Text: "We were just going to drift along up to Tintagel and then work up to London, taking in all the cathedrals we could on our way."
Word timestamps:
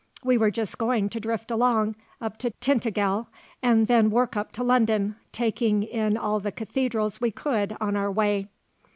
"We 0.23 0.35
were 0.35 0.49
just 0.49 0.79
going 0.79 1.09
to 1.09 1.19
drift 1.19 1.51
along 1.51 1.95
up 2.19 2.37
to 2.37 2.49
Tintagel 2.49 3.27
and 3.61 3.85
then 3.85 4.09
work 4.09 4.35
up 4.35 4.51
to 4.53 4.63
London, 4.63 5.15
taking 5.31 5.83
in 5.83 6.17
all 6.17 6.39
the 6.39 6.51
cathedrals 6.51 7.21
we 7.21 7.29
could 7.29 7.77
on 7.79 7.95
our 7.95 8.11
way." 8.11 8.47